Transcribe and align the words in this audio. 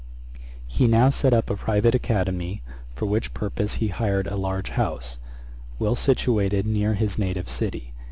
]He 0.65 0.87
now 0.87 1.11
set 1.11 1.31
up 1.31 1.51
a 1.51 1.55
private 1.55 1.93
academy, 1.93 2.63
for 2.95 3.05
which 3.05 3.35
purpose 3.35 3.75
he 3.75 3.89
hired 3.89 4.25
a 4.25 4.35
large 4.35 4.71
house, 4.71 5.19
well 5.77 5.95
situated 5.95 6.65
near 6.65 6.95
his 6.95 7.19
native 7.19 7.47
city. 7.47 7.93